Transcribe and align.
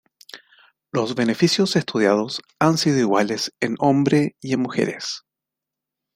Los 0.91 1.13
beneficios 1.13 1.75
estudiados 1.75 2.41
han 2.57 2.79
sido 2.79 2.97
iguales 2.97 3.53
en 3.59 3.75
hombre 3.77 4.35
y 4.41 4.53
en 4.55 4.61
mujeres. 4.61 5.25